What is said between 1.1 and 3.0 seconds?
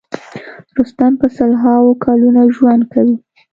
په سل هاوو کلونه ژوند